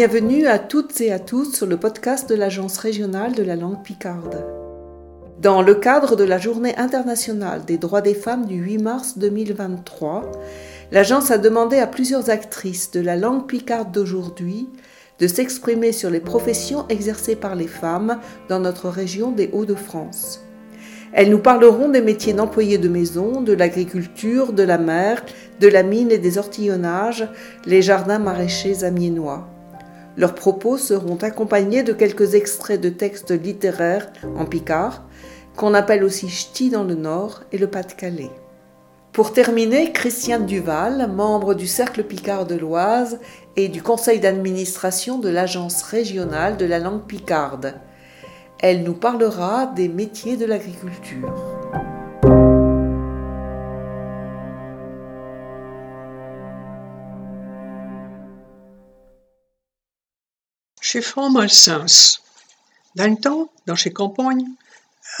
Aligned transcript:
Bienvenue 0.00 0.46
à 0.46 0.58
toutes 0.58 0.98
et 1.02 1.12
à 1.12 1.18
tous 1.18 1.52
sur 1.52 1.66
le 1.66 1.76
podcast 1.76 2.26
de 2.26 2.34
l'Agence 2.34 2.78
régionale 2.78 3.34
de 3.34 3.42
la 3.42 3.54
langue 3.54 3.82
picarde. 3.82 4.46
Dans 5.42 5.60
le 5.60 5.74
cadre 5.74 6.16
de 6.16 6.24
la 6.24 6.38
Journée 6.38 6.74
internationale 6.78 7.66
des 7.66 7.76
droits 7.76 8.00
des 8.00 8.14
femmes 8.14 8.46
du 8.46 8.54
8 8.54 8.78
mars 8.78 9.18
2023, 9.18 10.32
l'agence 10.90 11.30
a 11.30 11.36
demandé 11.36 11.76
à 11.76 11.86
plusieurs 11.86 12.30
actrices 12.30 12.90
de 12.92 13.00
la 13.00 13.14
langue 13.14 13.46
picarde 13.46 13.92
d'aujourd'hui 13.92 14.70
de 15.18 15.26
s'exprimer 15.26 15.92
sur 15.92 16.08
les 16.08 16.20
professions 16.20 16.88
exercées 16.88 17.36
par 17.36 17.54
les 17.54 17.68
femmes 17.68 18.20
dans 18.48 18.58
notre 18.58 18.88
région 18.88 19.32
des 19.32 19.50
Hauts-de-France. 19.52 20.40
Elles 21.12 21.28
nous 21.28 21.40
parleront 21.40 21.90
des 21.90 22.00
métiers 22.00 22.32
d'employés 22.32 22.78
de 22.78 22.88
maison, 22.88 23.42
de 23.42 23.52
l'agriculture, 23.52 24.54
de 24.54 24.62
la 24.62 24.78
mer, 24.78 25.22
de 25.60 25.68
la 25.68 25.82
mine 25.82 26.10
et 26.10 26.16
des 26.16 26.38
ortillonnages, 26.38 27.28
les 27.66 27.82
jardins 27.82 28.18
maraîchers 28.18 28.82
amiénois. 28.82 29.46
Leurs 30.16 30.34
propos 30.34 30.76
seront 30.76 31.16
accompagnés 31.16 31.82
de 31.82 31.92
quelques 31.92 32.34
extraits 32.34 32.80
de 32.80 32.88
textes 32.88 33.30
littéraires 33.30 34.12
en 34.36 34.44
picard, 34.44 35.04
qu'on 35.56 35.74
appelle 35.74 36.04
aussi 36.04 36.28
ch'ti 36.28 36.70
dans 36.70 36.84
le 36.84 36.94
Nord 36.94 37.42
et 37.52 37.58
le 37.58 37.66
Pas-de-Calais. 37.66 38.30
Pour 39.12 39.32
terminer, 39.32 39.92
Christiane 39.92 40.46
Duval, 40.46 41.10
membre 41.12 41.54
du 41.54 41.66
Cercle 41.66 42.04
Picard 42.04 42.46
de 42.46 42.54
l'Oise 42.54 43.18
et 43.56 43.68
du 43.68 43.82
conseil 43.82 44.20
d'administration 44.20 45.18
de 45.18 45.28
l'Agence 45.28 45.82
régionale 45.82 46.56
de 46.56 46.64
la 46.64 46.78
langue 46.78 47.02
picarde. 47.02 47.74
Elle 48.60 48.84
nous 48.84 48.94
parlera 48.94 49.66
des 49.66 49.88
métiers 49.88 50.36
de 50.36 50.46
l'agriculture. 50.46 51.49
Chez 60.92 61.02
Femme 61.02 61.36
Alsens. 61.36 62.20
Dans 62.96 63.06
le 63.06 63.14
temps, 63.14 63.48
dans 63.64 63.76
chez 63.76 63.92
campagnes, 63.92 64.48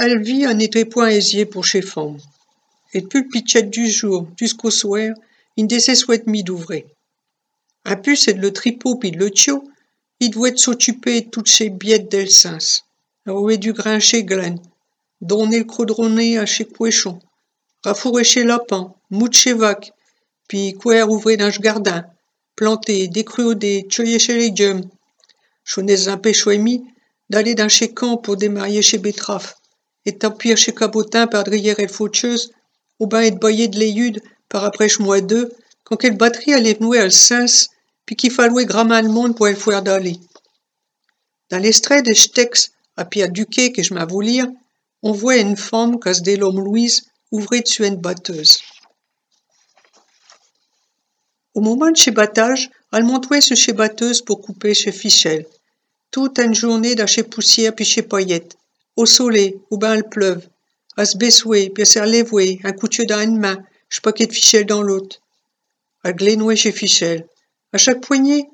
vit 0.00 0.44
un 0.44 0.58
été 0.58 0.84
point 0.84 1.10
aisier 1.10 1.46
pour 1.46 1.64
chez 1.64 1.80
Femme. 1.80 2.18
Et 2.92 3.02
depuis 3.02 3.20
le 3.20 3.28
pitchet 3.28 3.62
du 3.62 3.88
jour 3.88 4.26
jusqu'au 4.36 4.72
soir, 4.72 5.10
il 5.56 5.66
ne 5.68 5.78
souhaite 5.78 6.26
mis 6.26 6.42
d'ouvrir. 6.42 6.82
Un 7.84 7.94
peu 7.94 8.16
c'est 8.16 8.34
de 8.34 8.40
le 8.40 8.52
tripot 8.52 8.96
puis 8.96 9.12
de 9.12 9.18
le 9.18 9.30
tio, 9.30 9.62
il 10.18 10.30
doit 10.30 10.56
s'occuper 10.56 11.20
de 11.20 11.30
toutes 11.30 11.48
ces 11.48 11.70
biettes 11.70 12.10
d'Elsens. 12.10 12.82
Rouer 13.24 13.56
du 13.56 13.72
grain 13.72 14.00
chez 14.00 14.24
Glen, 14.24 14.58
donner 15.20 15.58
le 15.58 15.64
crodronné 15.66 16.36
à 16.36 16.46
chez 16.46 16.64
Couéchon, 16.64 17.20
rafourer 17.84 18.24
chez 18.24 18.42
Lapin, 18.42 18.92
mout 19.10 19.32
chez 19.32 19.52
Vac, 19.52 19.92
puis 20.48 20.72
couer 20.72 21.04
ouvrir 21.04 21.38
dans 21.38 21.46
le 21.46 21.62
jardin, 21.62 22.06
planter, 22.56 23.06
décruauder, 23.06 23.86
tuer 23.88 24.18
chez 24.18 24.34
légumes. 24.34 24.82
Chonez 25.64 26.08
un 26.08 26.16
péchoémi 26.16 26.84
d'aller 27.28 27.54
dans 27.54 27.68
chez 27.68 27.92
Camp 27.92 28.16
pour 28.16 28.36
démarrer 28.36 28.82
chez 28.82 28.98
Betraf, 28.98 29.56
et 30.04 30.18
tapir 30.18 30.56
chez 30.56 30.74
Cabotin 30.74 31.26
par 31.26 31.44
drière 31.44 31.78
et 31.78 31.88
faucheuse, 31.88 32.52
ou 32.98 33.06
ben 33.06 33.20
être 33.20 33.38
boyer 33.38 33.68
de 33.68 33.78
l'éude 33.78 34.22
par 34.48 34.64
après 34.64 34.88
mois 34.98 35.20
deux, 35.20 35.52
quand 35.84 35.96
quelle 35.96 36.16
batterie 36.16 36.54
allait 36.54 36.74
venir 36.74 37.04
à 37.04 37.08
puis 38.06 38.16
qu'il 38.16 38.32
fallait 38.32 38.64
grammer 38.64 39.02
le 39.02 39.08
monde 39.08 39.36
pour 39.36 39.46
elle 39.48 39.56
faire 39.56 39.82
d'aller. 39.82 40.16
Dans 41.50 41.58
l'extrait 41.58 42.02
de 42.02 42.12
Stex 42.12 42.72
à 42.96 43.04
Pierre 43.04 43.30
Duquet 43.30 43.72
que 43.72 43.82
je 43.82 43.94
m'avoue 43.94 44.20
lire, 44.20 44.46
on 45.02 45.12
voit 45.12 45.36
une 45.36 45.56
femme 45.56 45.98
casse 45.98 46.22
des 46.22 46.36
l'homme 46.36 46.62
Louise 46.64 47.02
ouvrir 47.30 47.62
dessus 47.62 47.86
une 47.86 47.96
batteuse. 47.96 48.60
Au 51.54 51.60
moment 51.60 51.90
de 51.90 51.96
chez 51.96 52.12
battage, 52.12 52.70
elle 52.92 53.04
montrait 53.04 53.40
ce 53.40 53.54
chez 53.54 53.72
batteuse 53.72 54.22
pour 54.22 54.40
couper 54.40 54.74
chez 54.74 54.92
Fichel. 54.92 55.46
Toute 56.10 56.38
une 56.38 56.54
journée 56.54 56.94
dans 56.94 57.06
chez 57.06 57.22
poussière 57.22 57.74
puis 57.74 57.84
chez 57.84 58.02
paillette, 58.02 58.56
au 58.96 59.06
soleil, 59.06 59.56
ou 59.70 59.78
ben 59.78 59.94
elle 59.94 60.08
pleuve, 60.08 60.46
à 60.96 61.04
se 61.04 61.16
baissouer, 61.16 61.70
puis 61.70 61.82
à 61.82 61.86
se 61.86 62.66
un 62.66 62.72
couteau 62.72 63.04
dans 63.04 63.20
une 63.20 63.38
main, 63.38 63.58
je 63.88 64.00
paquet 64.00 64.26
de 64.26 64.32
Fichel 64.32 64.66
dans 64.66 64.82
l'autre. 64.82 65.20
Elle 66.04 66.14
glénouait 66.14 66.56
chez 66.56 66.72
Fichel. 66.72 67.26
À 67.72 67.78
chaque 67.78 68.00
poignée, 68.00 68.48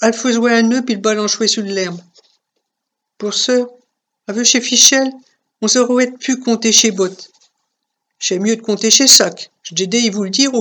elle 0.00 0.14
faisait 0.14 0.38
un 0.50 0.62
nœud 0.62 0.82
puis 0.82 0.94
le 0.94 1.00
balançait 1.00 1.46
sur 1.46 1.62
l'herbe. 1.62 2.00
Pour 3.18 3.34
ce, 3.34 3.66
avec 4.26 4.44
chez 4.44 4.60
Fichel, 4.60 5.10
on 5.60 5.68
se 5.68 6.16
pu 6.16 6.38
compter 6.38 6.72
chez 6.72 6.90
Bot. 6.90 7.14
C'est 8.18 8.38
mieux 8.38 8.56
de 8.56 8.62
compter 8.62 8.90
chez 8.90 9.06
Sac. 9.06 9.50
Je 9.62 9.74
dit, 9.74 10.10
vous 10.10 10.24
le 10.24 10.30
dire. 10.30 10.52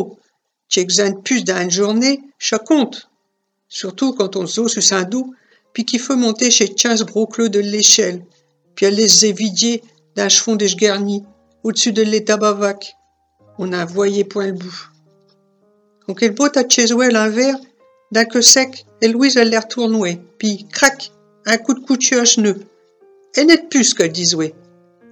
Tu 0.69 0.80
examen 0.80 1.13
plus 1.13 1.44
d'une 1.44 1.72
journée, 1.72 2.22
chaque 2.38 2.66
compte. 2.66 3.09
Surtout 3.68 4.13
quand 4.13 4.35
on 4.35 4.46
se 4.46 4.68
sur 4.68 4.84
Saint-Doux, 4.84 5.34
puis 5.74 5.84
qu'il 5.84 6.00
faut 6.00 6.16
monter 6.16 6.52
chez 6.52 6.69
15 6.69 7.03
brocleux 7.03 7.50
de 7.50 7.59
l'échelle, 7.59 8.24
puis 8.75 8.85
aller 8.85 9.03
les 9.03 9.25
évidier 9.25 9.84
d'un 10.16 10.29
chevon 10.29 10.56
de 10.56 10.66
garni, 10.66 11.24
au-dessus 11.63 11.91
de 11.91 12.02
l'état 12.02 12.38
bavac. 12.38 12.96
On 13.58 13.74
a 13.74 13.85
voyé 13.85 14.24
point 14.24 14.47
le 14.47 14.53
bout. 14.53 14.90
Quand 16.06 16.16
elle 16.22 16.34
botte 16.34 16.58
à 16.58 16.68
Cheswell 16.68 17.16
un 17.16 17.29
verre, 17.29 17.58
d'un 18.12 18.25
que 18.25 18.41
sec, 18.41 18.85
et 19.02 19.08
Louise 19.08 19.38
elle 19.38 19.50
l'air 19.50 19.68
tournouée, 19.68 20.19
puis 20.38 20.68
crac, 20.72 21.12
un 21.46 21.58
coup 21.58 21.74
de 21.74 21.79
couture 21.79 22.22
à 22.22 22.25
cheveux. 22.25 22.62
Elle 23.35 23.47
n'est 23.47 23.68
plus 23.69 23.94
qu'elle 23.94 24.12
disait. 24.12 24.53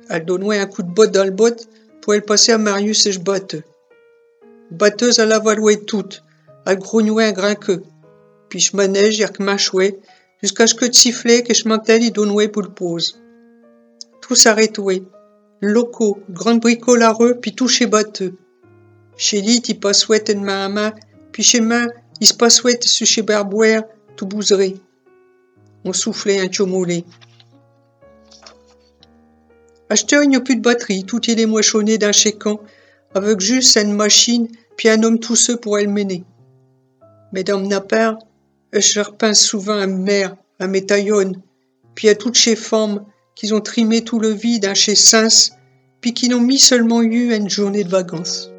Elle 0.10 0.26
donnait 0.26 0.60
un 0.60 0.66
coup 0.66 0.84
de 0.84 0.92
botte 0.92 1.12
dans 1.12 1.26
le 1.26 1.32
botte 1.32 1.68
pour 2.02 2.14
elle 2.14 2.24
passer 2.24 2.52
à 2.52 2.58
Marius 2.58 3.06
et 3.06 3.12
je 3.12 3.20
batte. 3.20 3.56
Batteuse 4.72 5.20
à 5.20 5.26
la 5.26 5.40
valouée 5.40 5.86
toute, 5.86 6.24
grognouait 6.76 7.26
un 7.26 7.32
grain 7.32 7.56
que. 7.56 7.84
Puis 8.50 8.60
je 8.60 8.76
manège, 8.76 9.26
que 9.26 9.44
mâchouais, 9.44 10.00
jusqu'à 10.42 10.68
ce 10.68 10.76
que 10.76 10.86
de 10.86 10.94
siffler 10.94 11.44
que 11.44 11.54
je 11.54 11.68
m'entelle 11.68 12.04
y 12.04 12.12
donnouais 12.12 12.48
pour 12.48 12.62
le 12.62 12.70
pose. 12.70 13.22
Tout 14.22 14.36
s'arrêtait. 14.36 15.04
Locaux, 15.62 16.20
grande 16.30 16.60
bricolareux, 16.60 17.40
puis 17.42 17.56
tout 17.56 17.68
chez 17.68 17.88
batteux. 17.88 18.36
Chez 19.16 19.42
lui, 19.42 19.58
il 19.68 19.80
passouait 19.80 20.24
une 20.32 20.44
main 20.44 20.66
à 20.66 20.70
main, 20.70 20.94
puis 21.32 21.42
chez 21.42 21.62
main, 21.62 21.88
il 22.22 22.28
se 22.28 22.34
passouait 22.36 22.80
sur 22.82 23.08
chez 23.08 23.24
Barbouère, 23.24 23.84
tout 24.16 24.28
bouseré. 24.28 24.76
On 25.84 25.94
soufflait 25.94 26.40
un 26.40 26.52
chomolé. 26.52 27.06
Acheteur, 29.90 30.22
il 30.22 30.30
n'y 30.30 30.36
a 30.36 30.42
plus 30.42 30.58
de 30.58 30.62
batterie, 30.62 31.06
tout 31.06 31.22
il 31.28 31.40
est 31.40 31.46
moissonné 31.46 31.98
d'un 31.98 32.12
chécan, 32.12 32.60
avec 33.18 33.40
juste 33.40 33.78
une 33.78 33.94
machine, 33.94 34.48
puis 34.78 34.90
un 34.90 35.04
homme 35.04 35.20
tout 35.20 35.36
seul 35.36 35.58
pour 35.58 35.78
elle 35.78 35.90
mener. 35.90 36.24
Mesdames 37.34 37.68
Napper, 37.68 38.14
je 38.74 39.02
repense 39.02 39.42
souvent 39.42 39.78
à 39.80 39.88
mère, 39.88 40.36
à 40.60 40.68
mes 40.68 40.86
puis 41.96 42.10
à 42.10 42.16
toutes 42.16 42.38
ces 42.38 42.56
femmes 42.56 43.04
qui 43.36 43.52
ont 43.54 43.62
trimé 43.62 44.04
tout 44.04 44.20
le 44.20 44.30
vide 44.30 44.66
à 44.66 44.74
chez 44.74 44.96
Sens, 44.96 45.52
puis 46.02 46.14
qui 46.14 46.30
n'ont 46.30 46.40
mis 46.40 46.60
seulement 46.60 47.02
eu 47.02 47.34
une 47.34 47.50
journée 47.50 47.84
de 47.84 47.90
vacances? 47.90 48.52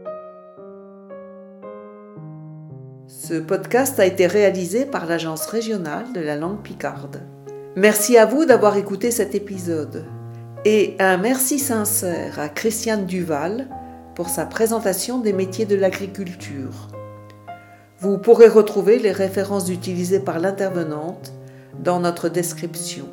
Ce 3.06 3.34
podcast 3.34 3.98
a 4.00 4.06
été 4.06 4.26
réalisé 4.26 4.86
par 4.86 5.06
l'Agence 5.06 5.46
régionale 5.46 6.12
de 6.14 6.20
la 6.20 6.36
langue 6.36 6.62
picarde. 6.62 7.22
Merci 7.76 8.16
à 8.16 8.26
vous 8.26 8.44
d'avoir 8.44 8.76
écouté 8.76 9.10
cet 9.10 9.34
épisode. 9.34 10.04
Et 10.64 10.96
un 10.98 11.16
merci 11.16 11.58
sincère 11.58 12.40
à 12.40 12.48
Christiane 12.48 13.06
Duval 13.06 13.68
pour 14.18 14.30
sa 14.30 14.46
présentation 14.46 15.20
des 15.20 15.32
métiers 15.32 15.64
de 15.64 15.76
l'agriculture. 15.76 16.88
Vous 18.00 18.18
pourrez 18.18 18.48
retrouver 18.48 18.98
les 18.98 19.12
références 19.12 19.70
utilisées 19.70 20.18
par 20.18 20.40
l'intervenante 20.40 21.32
dans 21.78 22.00
notre 22.00 22.28
description. 22.28 23.06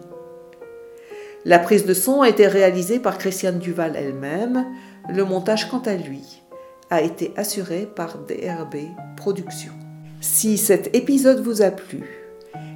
La 1.45 1.59
prise 1.59 1.85
de 1.85 1.93
son 1.93 2.23
a 2.23 2.29
été 2.29 2.47
réalisée 2.47 2.97
par 2.97 3.19
Christiane 3.19 3.59
Duval 3.59 3.95
elle-même, 3.95 4.65
le 5.07 5.23
montage 5.23 5.69
quant 5.69 5.83
à 5.85 5.93
lui 5.93 6.41
a 6.89 7.03
été 7.03 7.33
assuré 7.37 7.87
par 7.95 8.17
DRB 8.17 8.75
Productions. 9.15 9.73
Si 10.21 10.57
cet 10.57 10.95
épisode 10.95 11.43
vous 11.43 11.61
a 11.61 11.69
plu, 11.69 12.03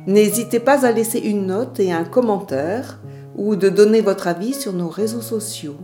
n'hésitez 0.05 0.59
pas 0.59 0.85
à 0.85 0.91
laisser 0.91 1.17
une 1.17 1.47
note 1.47 1.79
et 1.79 1.91
un 1.91 2.05
commentaire 2.05 2.99
ou 3.35 3.55
de 3.55 3.69
donner 3.69 4.01
votre 4.01 4.27
avis 4.27 4.53
sur 4.53 4.73
nos 4.73 4.89
réseaux 4.89 5.21
sociaux. 5.21 5.77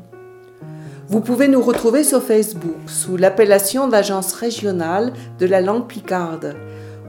Vous 1.08 1.22
pouvez 1.22 1.48
nous 1.48 1.62
retrouver 1.62 2.04
sur 2.04 2.24
Facebook 2.24 2.74
sous 2.88 3.16
l'appellation 3.16 3.88
d'Agence 3.88 4.34
régionale 4.34 5.14
de 5.38 5.46
la 5.46 5.62
langue 5.62 5.86
picarde 5.86 6.56